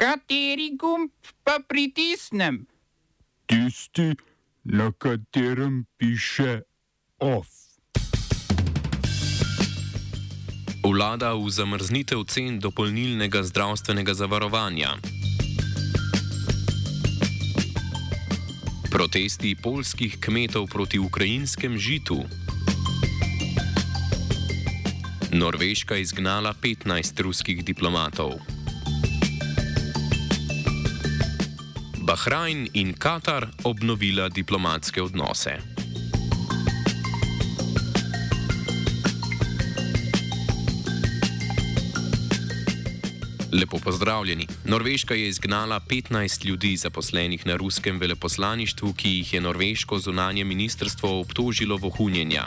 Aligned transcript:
Kateri 0.00 0.80
gumb 0.80 1.12
pa 1.44 1.58
pritisnem? 1.68 2.64
Tisti, 3.44 4.16
na 4.64 4.92
katerem 4.96 5.84
piše 6.00 6.64
OF. 7.20 7.48
Vlada 10.80 11.36
v 11.36 11.44
zamrznitev 11.52 12.24
cen 12.32 12.56
dopolnilnega 12.56 13.44
zdravstvenega 13.44 14.16
zavarovanja. 14.16 14.96
Protesti 18.88 19.52
polskih 19.52 20.16
kmetov 20.16 20.72
proti 20.72 20.96
ukrajinskem 20.96 21.76
žitu. 21.76 22.24
Norveška 25.36 26.00
izgnala 26.00 26.56
15 26.56 27.20
ruskih 27.20 27.60
diplomatov. 27.60 28.59
Bahrajn 32.10 32.64
in 32.74 32.94
Katar 32.98 33.44
obnovila 33.62 34.28
diplomatske 34.28 35.02
odnose. 35.02 35.52
Lepo 43.52 43.78
pozdravljeni. 43.78 44.46
Norveška 44.64 45.14
je 45.14 45.28
izgnala 45.28 45.80
15 45.80 46.44
ljudi 46.44 46.76
zaposlenih 46.76 47.46
na 47.46 47.56
ruskem 47.56 47.98
veleposlaništvu, 47.98 48.92
ki 48.92 49.08
jih 49.08 49.34
je 49.34 49.40
norveško 49.40 49.98
zunanje 49.98 50.44
ministrstvo 50.44 51.20
obtožilo 51.20 51.76
vohunjenja. 51.76 52.46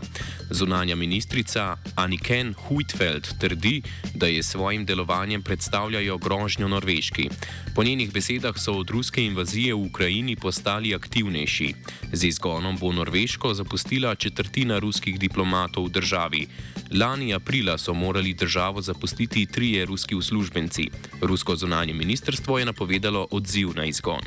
Zunanja 0.49 0.95
ministrica 0.95 1.77
Anniken 1.95 2.53
Huitfeld 2.53 3.27
trdi, 3.39 3.81
da 4.15 4.27
je 4.27 4.43
svojim 4.43 4.85
delovanjem 4.85 5.41
predstavljajo 5.41 6.17
grožnjo 6.17 6.67
Norveški. 6.67 7.29
Po 7.75 7.83
njenih 7.83 8.13
besedah 8.13 8.55
so 8.57 8.73
od 8.73 8.89
ruske 8.89 9.25
invazije 9.25 9.73
v 9.73 9.83
Ukrajini 9.83 10.35
postali 10.35 10.95
aktivnejši. 10.95 11.73
Z 12.13 12.23
izgonom 12.23 12.77
bo 12.77 12.91
Norveško 12.91 13.53
zapustila 13.53 14.15
četrtina 14.15 14.79
ruskih 14.79 15.19
diplomatov 15.19 15.85
v 15.85 15.89
državi. 15.89 16.47
Lani 16.91 17.33
aprila 17.33 17.77
so 17.77 17.93
morali 17.93 18.33
državo 18.33 18.81
zapustiti 18.81 19.45
trije 19.45 19.85
ruski 19.85 20.15
uslužbenci. 20.15 20.92
Rusko 21.21 21.55
zunanje 21.55 21.93
ministrstvo 21.93 22.59
je 22.59 22.65
napovedalo 22.65 23.27
odziv 23.31 23.75
na 23.75 23.85
izgon. 23.85 24.21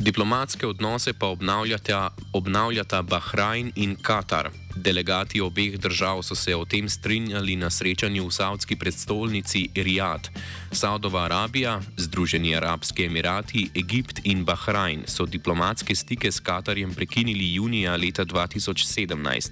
Diplomatske 0.00 0.66
odnose 0.66 1.12
pa 1.12 1.26
obnavljata, 1.26 2.10
obnavljata 2.32 3.02
Bahrajn 3.02 3.72
in 3.76 3.96
Katar. 4.02 4.50
Delegati 4.76 5.40
obeh 5.40 5.78
držav 5.78 6.22
so 6.22 6.34
se 6.34 6.56
o 6.56 6.64
tem 6.64 6.88
strinjali 6.88 7.56
na 7.56 7.70
srečanju 7.70 8.26
v 8.26 8.30
savdski 8.30 8.76
predstolnici 8.76 9.68
Rijad. 9.74 10.28
Saudova 10.72 11.24
Arabija, 11.24 11.80
Združeni 11.96 12.56
arabski 12.56 13.04
emirati, 13.04 13.70
Egipt 13.74 14.20
in 14.24 14.44
Bahrajn 14.44 15.02
so 15.06 15.26
diplomatske 15.26 15.94
stike 15.94 16.32
s 16.32 16.40
Katarjem 16.40 16.94
prekinili 16.94 17.54
junija 17.54 17.96
leta 17.96 18.24
2017. 18.24 19.50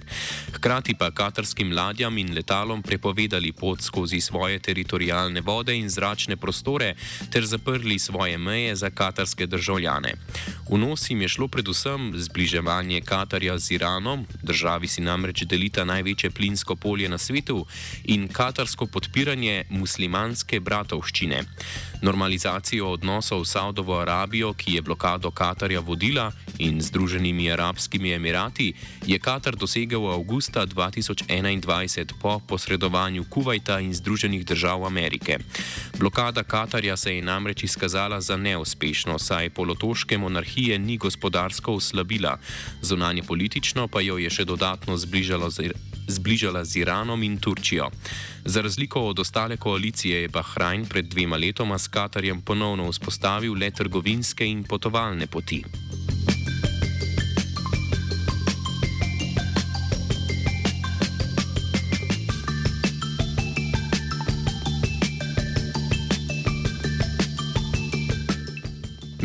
Hkrati 0.52 0.94
pa 0.94 1.10
katarskim 1.10 1.72
ladjam 1.72 2.18
in 2.18 2.34
letalom 2.34 2.82
prepovedali 2.82 3.52
pot 3.52 3.82
skozi 3.82 4.20
svoje 4.20 4.58
teritorijalne 4.58 5.40
vode 5.40 5.76
in 5.76 5.88
zračne 5.88 6.36
prostore 6.36 6.94
ter 7.30 7.46
zaprli 7.46 7.98
svoje 7.98 8.38
meje 8.38 8.76
za 8.76 8.90
katarske 8.90 9.46
državljane. 9.46 10.14
V 10.70 10.78
nos 10.78 11.10
jim 11.10 11.22
je 11.22 11.28
šlo 11.28 11.48
predvsem 11.48 12.12
zbliževanje 12.16 13.00
Katarja 13.00 13.58
z 13.58 13.70
Iranom, 13.70 14.26
državi 14.42 14.88
si 14.88 15.00
namreč 15.18 15.42
delita 15.50 15.82
največje 15.84 16.30
plinsko 16.30 16.76
polje 16.76 17.08
na 17.10 17.18
svetu, 17.18 17.66
in 18.06 18.28
katarsko 18.30 18.86
podpiranje 18.86 19.64
muslimanske 19.70 20.60
bratovščine. 20.60 21.42
Normalizacijo 22.02 22.92
odnosov 22.94 23.42
s 23.44 23.56
Saudovo 23.58 23.98
Arabijo, 23.98 24.52
ki 24.54 24.78
je 24.78 24.82
blokado 24.82 25.30
Katarja 25.30 25.80
vodila, 25.80 26.30
in 26.58 26.78
Združenimi 26.82 27.50
arabskimi 27.50 28.12
emirati, 28.12 28.72
je 29.06 29.18
Katar 29.18 29.56
dosegel 29.56 30.06
avgusta 30.06 30.66
2021 30.66 32.14
po 32.22 32.38
posredovanju 32.38 33.24
Kuwaita 33.24 33.80
in 33.82 33.94
Združenih 33.94 34.46
držav 34.46 34.86
Amerike. 34.86 35.38
Blokada 35.98 36.42
Katarja 36.42 36.96
se 36.96 37.16
je 37.16 37.22
namreč 37.22 37.64
izkazala 37.64 38.20
za 38.20 38.36
neuspešno, 38.36 39.18
saj 39.18 39.50
polotoške 39.50 40.18
monarhije 40.18 40.78
ni 40.78 40.96
gospodarsko 40.96 41.74
oslabila, 41.74 42.38
zunanje 42.82 43.22
politično 43.22 43.88
pa 43.88 44.00
jo 44.00 44.18
je 44.18 44.30
še 44.30 44.44
dodatno 44.44 44.96
zbližalo 44.98 45.50
z, 45.50 45.70
zbližala 46.08 46.64
z 46.64 46.76
Iranom 46.76 47.22
in 47.22 47.38
Turčijo. 47.38 47.90
Za 48.44 48.60
razliko 48.60 49.00
od 49.00 49.18
ostale 49.18 49.56
koalicije 49.56 50.22
je 50.22 50.28
Bahrajn 50.28 50.86
pred 50.86 51.06
dvema 51.06 51.36
letoma 51.36 51.78
s 51.78 51.88
Katarjem 51.88 52.40
ponovno 52.40 52.90
vzpostavil 52.90 53.54
le 53.54 53.70
trgovinske 53.70 54.46
in 54.46 54.64
potovalne 54.64 55.26
poti. 55.26 55.64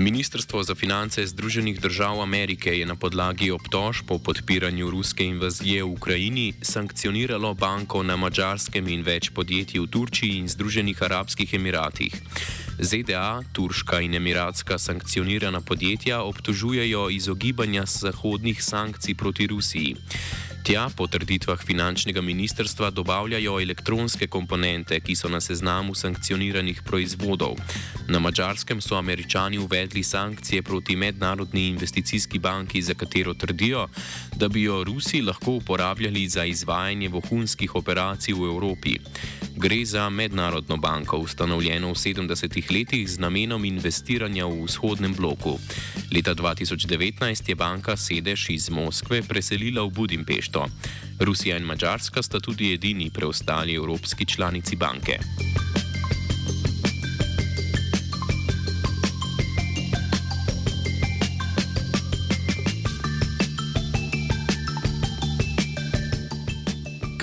Ministrstvo 0.04 0.64
za 0.64 0.76
finance 0.76 1.28
Združenih 1.28 1.80
držav 1.82 2.22
Amerike 2.22 2.80
je 2.80 2.86
na 2.86 2.96
podlagi 2.96 3.52
obtožb 3.52 4.04
po 4.08 4.18
podpiranju 4.20 4.90
ruske 4.90 5.24
invazije 5.24 5.84
v 5.84 5.92
Ukrajini 5.92 6.54
sankcioniralo 6.62 7.54
banko 7.54 8.04
na 8.04 8.20
Mačarskem 8.20 8.88
in 8.88 9.08
več 9.08 9.32
podjetij 9.32 9.80
v 9.80 9.88
Turčiji 9.88 10.44
in 10.44 10.52
Združenih 10.52 11.00
arabskih 11.08 11.54
emiratih. 11.54 12.20
ZDA, 12.80 13.42
turška 13.52 14.00
in 14.02 14.14
emiratska 14.14 14.78
sankcionirana 14.78 15.62
podjetja 15.62 16.22
obtožujejo 16.22 17.10
izogibanja 17.10 17.86
zahodnih 17.86 18.64
sankcij 18.64 19.16
proti 19.16 19.48
Rusiji. 19.48 19.96
Tja 20.64 20.88
po 20.96 21.08
trditvah 21.08 21.60
finančnega 21.60 22.22
ministrstva 22.22 22.90
dobavljajo 22.90 23.58
elektronske 23.60 24.28
komponente, 24.28 25.00
ki 25.00 25.16
so 25.16 25.28
na 25.30 25.42
seznamu 25.44 25.96
sankcioniranih 25.96 26.80
proizvodov. 26.88 27.60
Na 28.08 28.20
mačarskem 28.20 28.82
so 28.82 28.96
američani 28.96 29.60
uvedli 29.60 30.04
sankcije 30.04 30.62
proti 30.62 30.96
mednarodni 30.96 31.68
investicijski 31.68 32.40
banki, 32.40 32.82
za 32.82 32.94
katero 32.94 33.34
trdijo, 33.34 33.88
da 34.44 34.50
bi 34.50 34.62
jo 34.62 34.84
Rusi 34.84 35.22
lahko 35.22 35.52
uporabljali 35.52 36.28
za 36.28 36.46
izvajanje 36.46 37.10
vohunskih 37.10 37.76
operacij 37.76 38.34
v 38.34 38.44
Evropi. 38.44 38.98
Gre 39.56 39.86
za 39.86 40.10
mednarodno 40.10 40.78
banko, 40.78 41.18
ustanovljeno 41.18 41.88
v 41.88 41.96
70-ih 41.96 42.72
letih 42.72 43.10
z 43.10 43.20
namenom 43.24 43.66
investiranja 43.66 44.46
v 44.46 44.66
vzhodnem 44.66 45.16
bloku. 45.16 45.56
Leta 46.12 46.36
2019 46.36 47.50
je 47.50 47.56
banka 47.56 47.96
sedež 47.98 48.50
iz 48.50 48.70
Moskve 48.70 49.22
preselila 49.24 49.88
v 49.88 49.96
Budimpešto. 49.96 50.68
Rusija 51.20 51.58
in 51.58 51.64
Mačarska 51.64 52.24
sta 52.24 52.40
tudi 52.40 52.74
edini 52.74 53.10
preostali 53.10 53.76
evropski 53.76 54.26
članici 54.26 54.76
banke. 54.76 55.20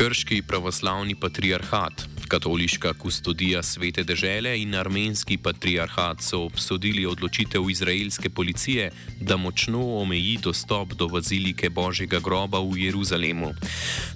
Krški 0.00 0.42
pravoslavni 0.42 1.14
patriarhat 1.14 2.08
Katoliška 2.28 2.92
kustodija 2.94 3.62
svete 3.62 4.04
dežele 4.06 4.54
in 4.62 4.74
armenski 4.74 5.36
patriarhat 5.36 6.22
so 6.22 6.44
obsodili 6.46 7.06
odločitev 7.06 7.70
izraelske 7.70 8.30
policije, 8.30 8.90
da 9.20 9.36
močno 9.36 9.82
omeji 9.98 10.38
dostop 10.42 10.94
do 10.94 11.08
bazilike 11.08 11.70
Božjega 11.70 12.20
groba 12.20 12.60
v 12.60 12.78
Jeruzalemu. 12.84 13.50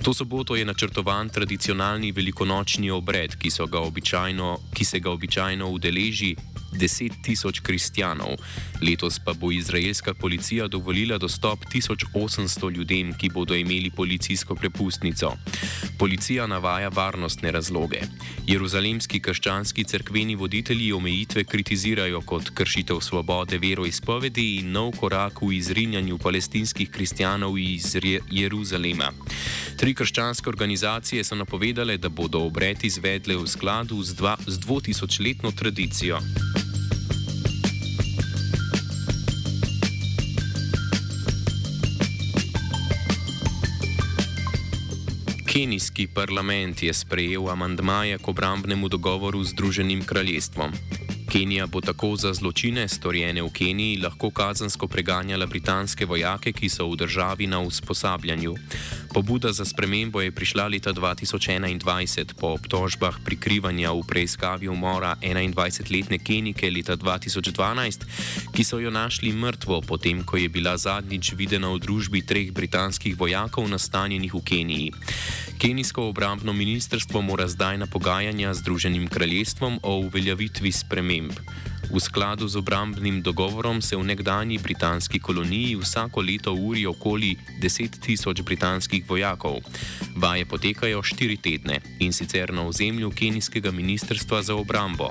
To 0.02 0.14
soboto 0.14 0.56
je 0.56 0.64
načrtovan 0.64 1.28
tradicionalni 1.28 2.12
velikonočni 2.12 2.90
obred, 2.90 3.36
ki, 3.36 3.50
ga 3.70 3.80
običajno, 3.80 4.58
ki 4.74 4.84
se 4.84 5.00
ga 5.00 5.10
običajno 5.10 5.68
udeleži 5.68 6.36
10 6.78 7.22
tisoč 7.22 7.60
kristjanov. 7.60 8.36
Letos 8.82 9.18
pa 9.18 9.32
bo 9.32 9.52
izraelska 9.52 10.14
policija 10.14 10.68
dovolila 10.68 11.18
dostop 11.18 11.64
1800 11.74 12.76
ljudem, 12.76 13.12
ki 13.18 13.28
bodo 13.28 13.54
imeli 13.54 13.90
policijsko 13.90 14.54
prepustnico. 14.54 15.32
Policija 15.98 16.46
navaja 16.46 16.88
varnostne 16.88 17.52
razloge. 17.52 18.00
Jeruzalemski 18.46 19.20
krščanski 19.20 19.84
cerkveni 19.84 20.34
voditelji 20.34 20.92
omejitve 20.92 21.44
kritizirajo 21.44 22.20
kot 22.20 22.50
kršitev 22.54 23.00
svobode 23.00 23.58
veroizpovedi 23.58 24.56
in 24.56 24.72
nov 24.72 24.92
korak 25.00 25.42
v 25.42 25.52
izrinjanju 25.52 26.18
palestinskih 26.18 26.90
kristjanov 26.90 27.58
iz 27.58 27.96
Jeruzalema. 28.30 29.12
Tri 29.76 29.94
krščanske 29.94 30.48
organizacije 30.48 31.24
so 31.24 31.34
napovedale, 31.34 31.96
da 31.96 32.08
bodo 32.08 32.44
obred 32.46 32.84
izvedle 32.84 33.36
v 33.36 33.46
skladu 33.46 34.02
z, 34.02 34.14
dva, 34.14 34.36
z 34.46 34.58
dvotisočletno 34.58 35.52
tradicijo. 35.52 36.20
Kenijski 45.54 46.10
parlament 46.10 46.82
je 46.82 46.90
sprejel 46.90 47.46
amandmaje 47.46 48.18
k 48.18 48.28
obrambnemu 48.28 48.88
dogovoru 48.88 49.38
z 49.44 49.54
Združenim 49.54 50.02
kraljestvom. 50.02 50.74
Kenija 51.34 51.66
bo 51.66 51.80
tako 51.80 52.16
za 52.16 52.30
zločine, 52.32 52.88
storjene 52.88 53.42
v 53.42 53.48
Keniji, 53.50 53.96
lahko 53.98 54.30
kazansko 54.30 54.86
preganjala 54.86 55.46
britanske 55.46 56.06
vojake, 56.06 56.52
ki 56.52 56.68
so 56.70 56.86
v 56.86 56.96
državi 56.96 57.46
na 57.50 57.58
usposabljanju. 57.58 58.54
Pobuda 59.14 59.52
za 59.52 59.64
spremembo 59.64 60.20
je 60.22 60.30
prišla 60.30 60.68
leta 60.68 60.92
2021 60.92 62.34
po 62.38 62.54
obtožbah 62.54 63.18
prikrivanja 63.24 63.90
v 63.92 64.02
preiskavi 64.06 64.68
umora 64.68 65.16
21-letne 65.22 66.18
Kenike 66.18 66.70
leta 66.70 66.96
2012, 66.96 68.06
ki 68.54 68.64
so 68.64 68.78
jo 68.78 68.90
našli 68.90 69.32
mrtvo, 69.32 69.80
potem 69.82 70.22
ko 70.22 70.36
je 70.36 70.48
bila 70.48 70.76
zadnjič 70.76 71.32
videna 71.34 71.74
v 71.74 71.82
družbi 71.82 72.22
treh 72.22 72.54
britanskih 72.54 73.18
vojakov 73.18 73.66
nastanjenih 73.66 74.34
v 74.34 74.42
Keniji. 74.44 74.92
Kenijsko 75.58 76.08
obrambno 76.08 76.52
ministrstvo 76.52 77.22
mora 77.22 77.48
zdaj 77.48 77.78
na 77.78 77.86
pogajanja 77.86 78.54
z 78.54 78.58
Združenim 78.58 79.08
kraljestvom 79.08 79.78
o 79.82 79.96
uveljavitvi 79.96 80.72
sprememb. 80.72 81.23
V 81.94 82.00
skladu 82.00 82.48
z 82.48 82.56
obrambnim 82.56 83.22
dogovorom 83.22 83.82
se 83.82 83.96
v 83.96 84.02
nekdani 84.04 84.58
britanski 84.58 85.20
koloniji 85.20 85.76
vsako 85.76 86.20
leto 86.20 86.54
uri 86.54 86.86
okoli 86.86 87.36
10 87.60 88.00
tisoč 88.00 88.40
britanskih 88.40 89.04
vojakov. 89.08 89.60
Vaje 90.16 90.44
potekajo 90.44 91.02
štiri 91.02 91.36
tedne 91.36 91.80
in 92.00 92.12
sicer 92.12 92.52
na 92.52 92.66
ozemlju 92.66 93.10
Kenijskega 93.10 93.70
ministrstva 93.70 94.42
za 94.42 94.54
obrambo. 94.54 95.10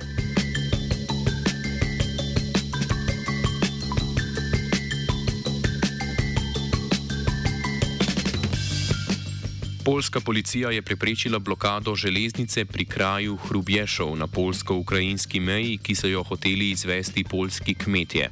Poljska 9.86 10.20
policija 10.20 10.72
je 10.72 10.82
preprečila 10.82 11.40
blokado 11.40 11.96
železnice 11.96 12.66
pri 12.66 12.86
kraju 12.86 13.36
Hrubješov 13.36 14.16
na 14.18 14.28
polsko-ukrajinski 14.28 15.40
meji, 15.40 15.78
ki 15.78 15.96
so 15.96 16.08
jo 16.08 16.24
hoteli 16.24 16.70
izvesti 16.70 17.24
polski 17.24 17.74
kmetje. 17.74 18.30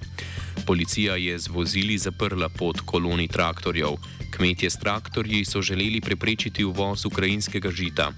Policija 0.66 1.16
je 1.16 1.40
z 1.40 1.48
vozili 1.48 1.98
zaprla 1.98 2.50
pot 2.50 2.80
koloni 2.86 3.28
traktorjev. 3.28 3.98
Kmetje 4.32 4.70
s 4.70 4.80
traktorji 4.80 5.46
so 5.46 5.62
želeli 5.62 6.02
preprečiti 6.02 6.64
uvoz 6.64 7.06
ukrajinskega 7.06 7.72
žita. 7.72 8.12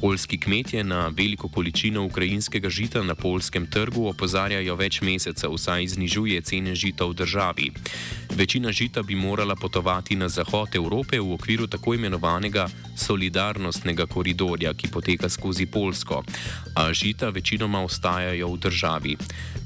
Poljski 0.00 0.40
kmetje 0.40 0.84
na 0.84 1.08
veliko 1.08 1.48
količino 1.48 2.04
ukrajinskega 2.04 2.68
žita 2.70 3.02
na 3.02 3.14
polskem 3.14 3.66
trgu 3.66 4.06
opozarjajo 4.08 4.76
več 4.76 5.00
mesecev, 5.00 5.56
saj 5.58 5.86
znižuje 5.96 6.40
cene 6.40 6.74
žita 6.74 7.04
v 7.04 7.14
državi. 7.14 7.70
Večina 8.36 8.72
žita 8.72 9.02
bi 9.02 9.14
morala 9.14 9.56
potovati 9.56 10.16
na 10.16 10.28
zahod 10.28 10.74
Evrope 10.74 11.20
v 11.20 11.32
okviru 11.32 11.66
tako 11.66 11.94
imenovanega 11.94 12.68
solidarnostnega 12.96 14.06
koridorja, 14.06 14.74
ki 14.74 14.88
poteka 14.92 15.28
skozi 15.28 15.66
Polsko, 15.66 16.22
a 16.74 16.92
žita 16.92 17.28
večinoma 17.28 17.80
ostajajo 17.80 18.52
v 18.52 18.58
državi. 18.58 19.16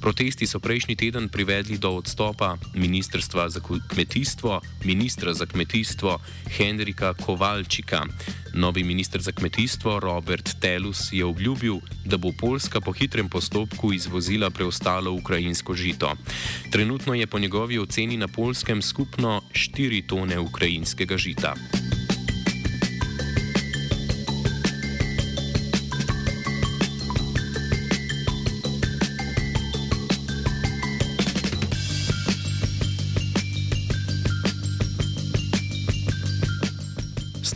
Protesti 0.01 0.47
so 0.47 0.61
prejšnji 0.61 0.97
teden 0.97 1.29
privedli 1.29 1.79
do 1.79 1.91
odstopa 1.91 2.57
ministrstva 2.75 3.49
za 3.51 3.61
kmetijstvo, 3.61 4.61
ministra 4.85 5.35
za 5.35 5.47
kmetijstvo 5.47 6.19
Henrika 6.57 7.15
Kovalčika. 7.15 8.07
Novi 8.55 8.85
minister 8.85 9.21
za 9.21 9.33
kmetijstvo 9.33 10.01
Robert 10.21 10.61
Telus 10.61 11.09
je 11.13 11.25
obljubil, 11.25 11.79
da 12.05 12.17
bo 12.17 12.29
Poljska 12.41 12.81
po 12.81 12.93
hitrem 12.93 13.29
postopku 13.29 13.93
izvozila 13.93 14.51
preostalo 14.51 15.13
ukrajinsko 15.13 15.75
žito. 15.75 16.13
Trenutno 16.71 17.15
je 17.15 17.27
po 17.27 17.39
njegovi 17.39 17.79
oceni 17.79 18.17
na 18.17 18.29
Poljskem 18.29 18.83
skupno 18.83 19.41
4 19.53 20.07
tone 20.07 20.39
ukrajinskega 20.39 21.17
žita. 21.17 21.55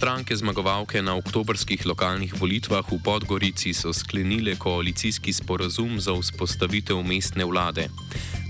Stranke 0.04 0.36
zmagovalke 0.36 1.00
na 1.00 1.16
oktobrskih 1.16 1.80
lokalnih 1.88 2.36
volitvah 2.36 2.84
v 2.84 3.00
Podgorici 3.00 3.72
so 3.72 3.88
sklenile 3.88 4.52
koalicijski 4.52 5.32
sporazum 5.32 5.96
za 5.96 6.12
vzpostavitev 6.12 7.00
mestne 7.00 7.48
vlade. 7.48 7.88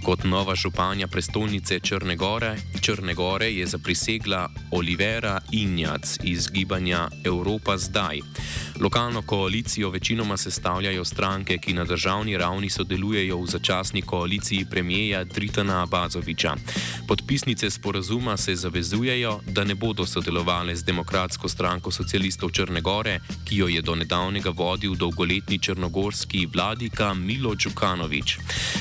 Kot 0.05 0.25
nova 0.25 0.55
županja 0.55 1.07
prestolnice 1.09 1.81
Črne 1.81 2.17
Gore, 2.17 2.57
Črne 2.81 3.15
Gore 3.15 3.49
je 3.53 3.67
zaprisegla 3.67 4.49
Olivera 4.71 5.41
Injac 5.53 6.19
iz 6.23 6.51
gibanja 6.51 7.09
Evropa 7.25 7.79
zdaj. 7.79 8.21
Lokalno 8.81 9.23
koalicijo 9.23 9.91
večinoma 9.91 10.37
sestavljajo 10.37 11.05
stranke, 11.05 11.59
ki 11.59 11.73
na 11.73 11.85
državni 11.85 12.37
ravni 12.37 12.71
sodelujejo 12.71 13.39
v 13.41 13.47
začasni 13.47 14.03
koaliciji 14.03 14.67
premijeja 14.71 15.25
Dritana 15.25 15.83
Abazoviča. 15.83 16.57
Podpisnice 17.09 17.71
sporazuma 17.71 18.37
se 18.37 18.57
zavezujejo, 18.57 19.41
da 19.47 19.65
ne 19.65 19.75
bodo 19.75 20.07
sodelovali 20.07 20.77
z 20.77 20.85
Demokratsko 20.85 21.49
stranko 21.49 21.91
socialistov 21.91 22.51
Črne 22.51 22.81
Gore, 22.81 23.21
ki 23.45 23.57
jo 23.57 23.69
je 23.69 23.83
do 23.83 23.95
nedavnega 23.95 24.51
vodil 24.51 24.95
dolgoletni 24.95 25.59
črnogorski 25.59 26.47
vladika 26.47 27.15
Milo 27.15 27.55
Đukanovič. 27.55 28.39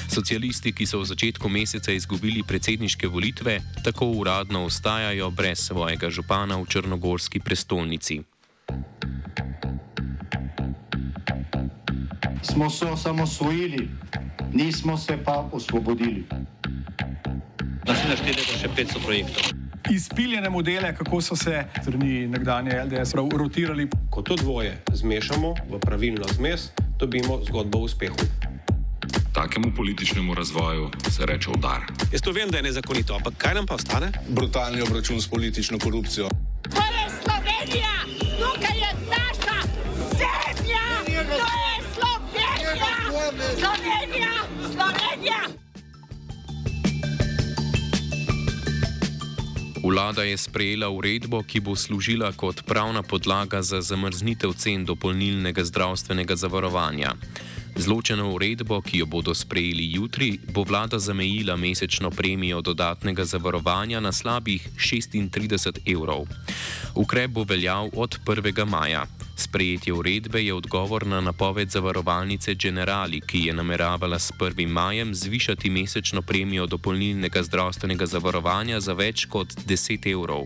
Socialisti, 0.10 0.74
ki 0.74 0.86
so 0.86 1.00
v 1.00 1.13
začetku 1.14 1.50
meseca 1.50 1.94
izgubili 1.94 2.44
predsedniške 2.48 3.08
volitve, 3.08 3.60
tako 3.86 4.12
uradno 4.20 4.66
ostajajo 4.66 5.32
brez 5.32 5.70
svojega 5.70 6.10
župana 6.10 6.58
v 6.58 6.68
črnogorski 6.68 7.40
prestolnici. 7.40 8.22
smo 12.54 12.70
se 12.70 12.86
osamosvojili, 12.86 13.90
nismo 14.54 14.98
se 14.98 15.18
pa 15.26 15.50
osvobodili. 15.52 16.24
Naslednje 17.88 18.18
štiri 18.18 18.38
leta 18.38 18.58
še 18.62 18.70
500 18.78 19.02
projektov. 19.06 19.44
Izpiljene 19.92 20.50
modele, 20.50 20.94
kako 20.96 21.22
so 21.22 21.36
se 21.36 21.64
strani 21.82 22.28
nekdanje 22.28 22.78
LDS 22.86 23.16
rotirali. 23.16 23.88
Ko 24.10 24.22
to 24.22 24.36
dvoje 24.36 24.78
zmešamo 24.94 25.56
v 25.70 25.80
pravilno 25.80 26.30
zmes, 26.38 26.70
dobimo 27.00 27.42
zgodbo 27.44 27.82
o 27.82 27.90
uspehu. 27.90 28.16
Takemu 29.34 29.72
političnemu 29.76 30.34
razvoju 30.34 30.90
se 31.10 31.26
reče 31.26 31.50
udar. 31.50 31.82
Jaz 32.12 32.22
to 32.22 32.32
vem, 32.32 32.50
da 32.50 32.58
je 32.58 32.64
nezakonito, 32.64 33.16
ampak 33.16 33.34
kaj 33.38 33.54
nam 33.54 33.66
pa 33.66 33.76
ostane? 33.76 34.12
Brutalni 34.30 34.82
obračun 34.82 35.22
s 35.22 35.28
politično 35.28 35.80
korupcijo. 35.80 36.30
To 36.70 36.84
je 36.96 37.06
Slovenija, 37.24 37.94
tukaj 38.40 38.78
je 38.78 38.92
naša 39.10 39.58
zemlja, 40.20 40.86
to 41.06 41.50
je 41.66 41.76
Slovenija, 41.96 42.92
Slovenija, 43.60 44.34
Slovenija. 44.74 45.42
Vlada 49.84 50.24
je 50.24 50.38
sprejela 50.38 50.90
uredbo, 50.90 51.44
ki 51.44 51.60
bo 51.60 51.76
služila 51.76 52.32
kot 52.32 52.64
pravna 52.66 53.04
podlaga 53.04 53.62
za 53.62 53.82
zamrznitev 53.82 54.54
cen 54.54 54.86
dopolnilnega 54.86 55.64
zdravstvenega 55.64 56.36
zavarovanja. 56.36 57.14
Zločeno 57.76 58.34
uredbo, 58.34 58.82
ki 58.82 58.98
jo 58.98 59.06
bodo 59.06 59.34
sprejeli 59.34 59.94
jutri, 59.94 60.40
bo 60.54 60.64
vlada 60.64 61.00
zamejila 61.00 61.56
mesečno 61.56 62.10
premijo 62.10 62.62
dodatnega 62.62 63.26
zavarovanja 63.26 64.00
na 64.00 64.12
slabih 64.12 64.70
36 64.78 65.80
evrov. 65.86 66.28
Ukrep 66.96 67.32
bo 67.32 67.44
veljal 67.44 67.90
od 67.94 68.20
1. 68.26 68.66
maja. 68.66 69.06
Sprejetje 69.36 69.94
uredbe 69.94 70.44
je 70.46 70.54
odgovor 70.54 71.08
na 71.08 71.22
napoved 71.22 71.70
zavarovalnice 71.70 72.54
Generali, 72.56 73.22
ki 73.22 73.40
je 73.40 73.54
nameravala 73.54 74.20
s 74.20 74.32
1. 74.40 74.68
majem 74.68 75.16
zvišati 75.16 75.70
mesečno 75.70 76.22
premijo 76.22 76.66
dopolnilnega 76.66 77.44
zdravstvenega 77.44 78.06
zavarovanja 78.06 78.80
za 78.80 78.94
več 78.94 79.26
kot 79.26 79.48
10 79.66 80.12
evrov. 80.12 80.46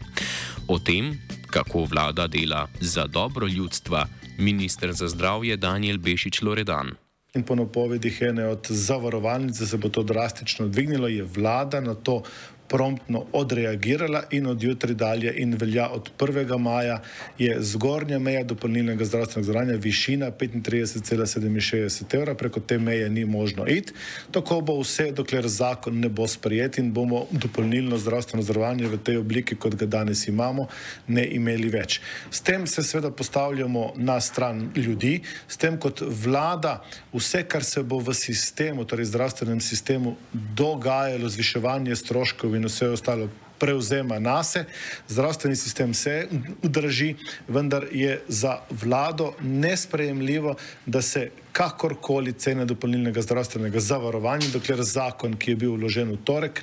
O 0.67 0.79
tem, 0.79 1.19
kako 1.47 1.83
vlada 1.83 2.27
dela 2.27 2.67
za 2.79 3.07
dobro 3.07 3.47
ljudstva, 3.47 4.07
ministr 4.37 4.93
za 4.93 5.07
zdravje 5.07 5.57
Daniel 5.57 5.97
Bešič 5.97 6.41
Loredan. 6.41 7.06
In 7.35 7.43
po 7.43 7.55
napovedih 7.55 8.21
ene 8.21 8.47
od 8.47 8.67
zavarovalnic, 8.69 9.57
da 9.57 9.65
se 9.65 9.77
bo 9.77 9.89
to 9.89 10.03
drastično 10.03 10.67
dvignilo, 10.67 11.07
je 11.07 11.23
vlada 11.23 11.81
na 11.81 11.93
to 11.93 12.23
promptno 12.67 13.25
odreagirala 13.31 14.23
in 14.31 14.47
od 14.47 14.63
jutri 14.63 14.93
dalje 14.93 15.33
in 15.37 15.55
velja 15.59 15.89
od 15.89 16.11
1. 16.19 16.57
maja 16.57 17.01
je 17.37 17.57
zgornja 17.59 18.19
meja 18.19 18.43
dopolnilnega 18.43 19.05
zdravstvenega 19.05 19.45
zavarovanja 19.45 19.77
višina 19.77 20.31
35,67 20.31 22.15
evra, 22.15 22.35
preko 22.35 22.59
te 22.59 22.77
meje 22.77 23.09
ni 23.09 23.25
možno 23.25 23.67
iti. 23.67 23.93
Tako 24.31 24.61
bo 24.61 24.79
vse, 24.81 25.11
dokler 25.11 25.47
zakon 25.47 25.99
ne 25.99 26.09
bo 26.09 26.27
sprejet 26.27 26.77
in 26.77 26.91
bomo 26.93 27.25
dopolnilno 27.31 27.97
zdravstveno 27.97 28.43
zavarovanje 28.43 28.87
v 28.87 28.97
tej 28.97 29.17
obliki, 29.17 29.55
kot 29.55 29.75
ga 29.75 29.85
danes 29.85 30.27
imamo, 30.27 30.67
ne 31.07 31.25
imeli 31.25 31.69
več. 31.69 32.01
S 32.31 32.41
tem 32.41 32.67
se 32.67 32.83
seveda 32.83 33.11
postavljamo 33.11 33.93
na 33.95 34.19
stran 34.21 34.71
ljudi, 34.75 35.21
s 35.47 35.57
tem 35.57 35.77
kot 35.79 36.01
vlada 36.01 36.81
vse, 37.13 37.43
kar 37.43 37.63
se 37.63 37.83
bo 37.83 37.99
v 37.99 38.13
sistemu, 38.13 38.85
torej 38.85 39.05
zdravstvenem 39.05 39.61
sistemu, 39.61 40.15
dogajalo, 40.33 41.29
zviševanje 41.29 41.95
stroškov 41.95 42.56
in 42.57 42.65
vse 42.65 42.89
ostalo 42.89 43.29
prevzema 43.59 44.19
nase. 44.19 44.65
Zdravstveni 45.07 45.55
sistem 45.55 45.93
se 45.93 46.27
udraži, 46.63 47.15
vendar 47.47 47.85
je 47.91 48.21
za 48.27 48.59
vlado 48.69 49.33
nesprejemljivo, 49.41 50.55
da 50.85 51.01
se 51.01 51.29
kakorkoli 51.57 52.33
cene 52.37 52.65
dopolnilnega 52.69 53.21
zdravstvenega 53.21 53.81
zavarovanja, 53.81 54.51
dokler 54.53 54.83
zakon, 54.85 55.33
ki 55.33 55.55
je 55.55 55.59
bil 55.63 55.73
vložen 55.73 56.11
v 56.13 56.19
torek, 56.21 56.61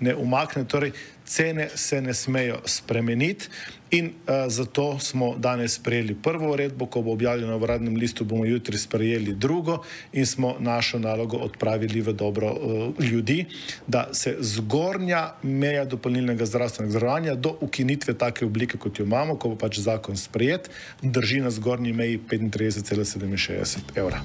ne 0.00 0.14
umakne. 0.16 0.64
Torej, 0.64 0.94
cene 1.30 1.68
se 1.74 2.00
ne 2.00 2.14
smejo 2.14 2.56
spremeniti 2.64 3.48
in 3.90 4.06
uh, 4.06 4.48
zato 4.48 4.98
smo 4.98 5.34
danes 5.38 5.74
sprejeli 5.74 6.14
prvo 6.22 6.52
uredbo, 6.52 6.86
ko 6.86 7.02
bo 7.02 7.12
objavljeno 7.12 7.58
v 7.58 7.66
radnem 7.66 7.96
listu, 7.96 8.24
bomo 8.24 8.44
jutri 8.44 8.78
sprejeli 8.78 9.34
drugo 9.34 9.82
in 10.12 10.26
smo 10.26 10.54
našo 10.58 10.98
nalogo 10.98 11.36
odpravili 11.36 12.00
v 12.00 12.12
dobro 12.12 12.50
uh, 12.50 13.04
ljudi, 13.04 13.44
da 13.86 14.08
se 14.12 14.36
zgornja 14.40 15.32
meja 15.42 15.84
dopolnilnega 15.84 16.46
zdravstvenega 16.46 16.92
zavarovanja 16.92 17.34
do 17.34 17.56
ukinitve 17.60 18.14
take 18.14 18.46
oblike, 18.46 18.78
kot 18.78 18.98
jo 18.98 19.04
imamo, 19.04 19.36
ko 19.36 19.48
bo 19.48 19.58
pač 19.58 19.78
zakon 19.78 20.16
sprejet, 20.16 20.70
drži 21.02 21.40
na 21.40 21.50
zgornji 21.50 21.92
meji 21.92 22.20
35,67 22.30 23.98
evra. 23.98 24.22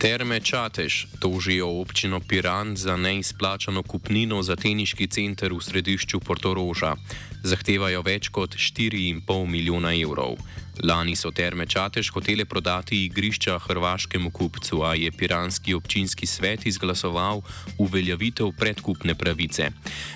Terme 0.00 0.40
Čatež 0.40 1.12
tožijo 1.20 1.68
občino 1.68 2.20
Piran 2.24 2.72
za 2.76 2.96
neizplačano 2.96 3.82
kupnino 3.82 4.40
za 4.42 4.56
teniški 4.56 5.06
center 5.06 5.52
v 5.52 5.60
središču 5.60 6.20
Portoroža. 6.24 6.96
Zahtevajo 7.44 8.00
več 8.00 8.32
kot 8.32 8.56
4,5 8.56 9.20
milijona 9.44 9.92
evrov. 9.92 10.40
Lani 10.82 11.16
so 11.16 11.30
terme 11.30 11.66
Čatež 11.66 12.10
hotele 12.10 12.44
prodati 12.44 13.04
igrišča 13.04 13.58
hrvaškemu 13.58 14.30
kupcu, 14.30 14.82
a 14.82 14.94
je 14.94 15.10
piranski 15.12 15.74
občinski 15.74 16.26
svet 16.26 16.66
izglasoval 16.66 17.42
uveljavitev 17.78 18.52
predkupne 18.58 19.14
pravice. 19.14 19.70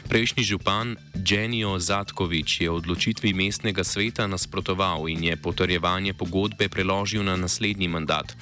Prejšnji 0.08 0.44
župan 0.44 0.96
Dženijo 1.16 1.78
Zatkovič 1.78 2.60
je 2.60 2.70
odločitvi 2.70 3.32
mestnega 3.34 3.84
sveta 3.84 4.26
nasprotoval 4.26 5.08
in 5.08 5.24
je 5.24 5.36
potrjevanje 5.36 6.12
pogodbe 6.14 6.68
preložil 6.68 7.24
na 7.24 7.36
naslednji 7.36 7.88
mandat. 7.88 8.36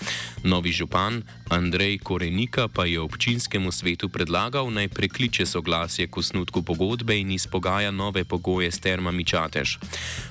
Novi 0.44 0.72
župan 0.72 1.22
Andrej 1.50 1.98
Korenika 1.98 2.68
pa 2.68 2.84
je 2.84 3.00
občinskemu 3.00 3.72
svetu 3.72 4.08
predlagal 4.08 4.70
naj 4.70 4.88
prekliče 4.88 5.46
soglasje 5.46 6.06
k 6.06 6.16
osnutku 6.16 6.62
pogodbe 6.62 7.18
in 7.18 7.30
izpogaja 7.30 7.90
nove 7.90 8.24
pogoje 8.24 8.70
s 8.70 8.78
termami 8.78 9.24
Čatež. 9.24 9.78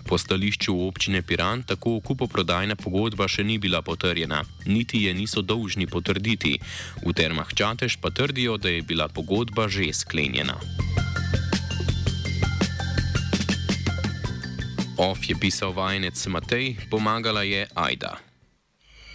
Po 0.08 0.18
stališču 0.18 0.88
občine 0.88 1.22
Piran 1.22 1.64
tako 1.64 1.81
kupoprodajna 1.82 2.78
pogodba 2.78 3.26
še 3.26 3.44
ni 3.44 3.58
bila 3.58 3.82
potrjena, 3.82 4.46
niti 4.70 5.10
je 5.10 5.14
niso 5.18 5.42
dolžni 5.42 5.90
potrditi. 5.90 6.62
V 7.02 7.10
termah 7.18 7.50
Čatež 7.50 7.98
pa 7.98 8.14
trdijo, 8.14 8.62
da 8.62 8.70
je 8.70 8.86
bila 8.86 9.10
pogodba 9.10 9.66
že 9.66 9.90
sklenjena. 9.90 10.62
Of 15.02 15.26
je 15.26 15.34
pisal 15.34 15.74
vajenec 15.74 16.14
Matej, 16.30 16.78
pomagala 16.94 17.42
je 17.42 17.66
Aida. 17.74 18.31